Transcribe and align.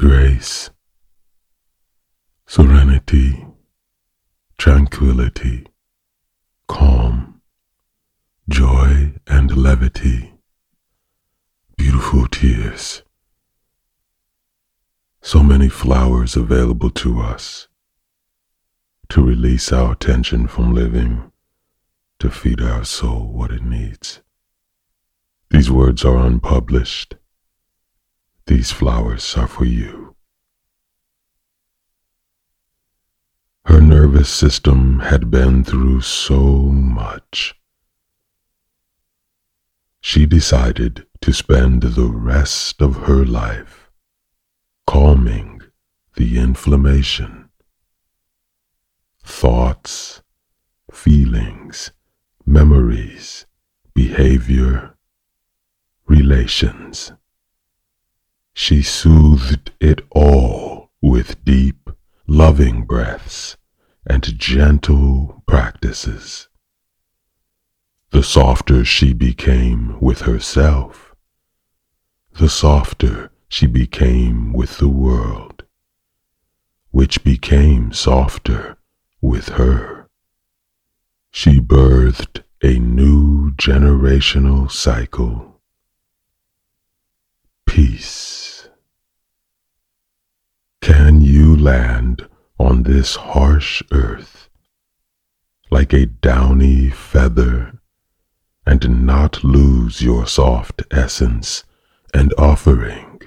grace, 0.00 0.70
serenity, 2.46 3.44
tranquility, 4.56 5.66
calm, 6.66 7.42
joy, 8.48 9.12
and 9.26 9.54
levity, 9.54 10.32
beautiful 11.76 12.26
tears. 12.28 13.02
So 15.20 15.42
many 15.42 15.68
flowers 15.68 16.34
available 16.34 16.88
to 16.92 17.20
us 17.20 17.68
to 19.10 19.22
release 19.22 19.70
our 19.70 19.94
tension 19.94 20.48
from 20.48 20.74
living, 20.74 21.30
to 22.20 22.30
feed 22.30 22.62
our 22.62 22.86
soul 22.86 23.30
what 23.30 23.50
it 23.50 23.62
needs. 23.62 24.22
These 25.50 25.70
words 25.70 26.06
are 26.06 26.16
unpublished. 26.16 27.16
These 28.50 28.72
flowers 28.72 29.36
are 29.36 29.46
for 29.46 29.64
you. 29.64 30.16
Her 33.66 33.80
nervous 33.80 34.28
system 34.28 34.98
had 34.98 35.30
been 35.30 35.62
through 35.62 36.00
so 36.00 36.40
much. 36.40 37.54
She 40.00 40.26
decided 40.26 41.06
to 41.20 41.32
spend 41.32 41.84
the 41.84 42.08
rest 42.08 42.82
of 42.82 43.06
her 43.06 43.24
life 43.24 43.88
calming 44.84 45.62
the 46.16 46.36
inflammation. 46.36 47.50
Thoughts, 49.22 50.22
feelings, 50.90 51.92
memories, 52.44 53.46
behavior, 53.94 54.96
relations. 56.08 57.12
She 58.62 58.82
soothed 58.82 59.72
it 59.80 60.02
all 60.10 60.90
with 61.00 61.42
deep, 61.46 61.88
loving 62.26 62.84
breaths 62.84 63.56
and 64.06 64.22
gentle 64.38 65.42
practices. 65.46 66.48
The 68.10 68.22
softer 68.22 68.84
she 68.84 69.14
became 69.14 69.98
with 69.98 70.20
herself, 70.20 71.14
the 72.34 72.50
softer 72.50 73.32
she 73.48 73.66
became 73.66 74.52
with 74.52 74.76
the 74.76 74.90
world, 74.90 75.64
which 76.90 77.24
became 77.24 77.94
softer 77.94 78.76
with 79.22 79.48
her. 79.60 80.10
She 81.30 81.60
birthed 81.60 82.42
a 82.62 82.78
new 82.78 83.52
generational 83.52 84.70
cycle. 84.70 85.62
Peace. 87.64 88.39
Land 91.60 92.26
on 92.58 92.82
this 92.82 93.16
harsh 93.16 93.82
earth 93.92 94.48
like 95.70 95.92
a 95.92 96.06
downy 96.06 96.90
feather 96.90 97.78
and 98.66 99.06
not 99.06 99.44
lose 99.44 100.02
your 100.02 100.26
soft 100.26 100.82
essence 100.90 101.64
and 102.12 102.34
offering? 102.36 103.20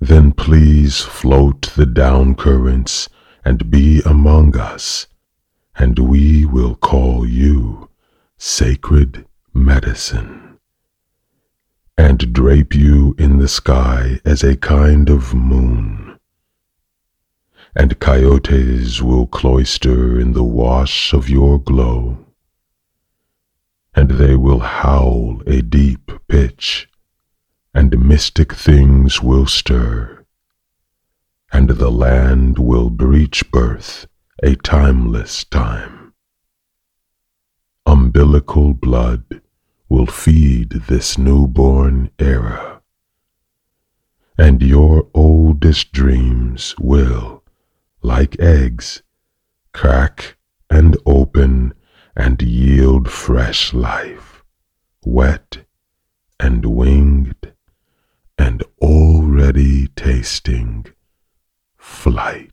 Then 0.00 0.32
please 0.32 1.00
float 1.00 1.72
the 1.76 1.86
down 1.86 2.34
currents 2.34 3.08
and 3.44 3.70
be 3.70 4.02
among 4.04 4.56
us, 4.56 5.06
and 5.76 5.98
we 5.98 6.44
will 6.44 6.74
call 6.74 7.26
you 7.26 7.88
sacred 8.36 9.24
medicine, 9.54 10.58
and 11.96 12.32
drape 12.32 12.74
you 12.74 13.14
in 13.18 13.38
the 13.38 13.46
sky 13.46 14.20
as 14.24 14.42
a 14.42 14.56
kind 14.56 15.08
of 15.08 15.34
moon. 15.34 16.11
And 17.74 17.98
coyotes 17.98 19.00
will 19.00 19.26
cloister 19.26 20.20
in 20.20 20.32
the 20.32 20.44
wash 20.44 21.12
of 21.12 21.28
your 21.28 21.58
glow, 21.58 22.18
and 23.94 24.12
they 24.12 24.36
will 24.36 24.60
howl 24.60 25.42
a 25.46 25.62
deep 25.62 26.10
pitch, 26.28 26.88
and 27.74 28.06
mystic 28.06 28.52
things 28.52 29.22
will 29.22 29.46
stir 29.46 30.22
and 31.52 31.68
the 31.68 31.90
land 31.90 32.58
will 32.58 32.88
breach 32.88 33.48
birth 33.50 34.06
a 34.42 34.54
timeless 34.56 35.44
time. 35.44 36.14
Umbilical 37.84 38.72
blood 38.72 39.42
will 39.88 40.06
feed 40.06 40.70
this 40.88 41.18
newborn 41.18 42.10
era, 42.18 42.80
and 44.38 44.62
your 44.62 45.08
oldest 45.12 45.92
dreams 45.92 46.74
will, 46.80 47.41
like 48.02 48.38
eggs, 48.40 49.02
crack 49.72 50.36
and 50.68 50.96
open 51.06 51.74
and 52.16 52.42
yield 52.42 53.10
fresh 53.10 53.72
life, 53.72 54.42
wet 55.04 55.64
and 56.38 56.64
winged 56.66 57.52
and 58.36 58.62
already 58.80 59.88
tasting 59.88 60.86
flight. 61.76 62.51